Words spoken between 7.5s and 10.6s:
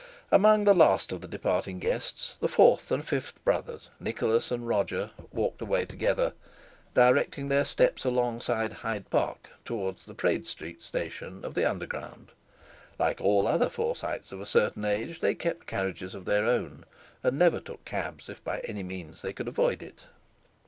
steps alongside Hyde Park towards the Praed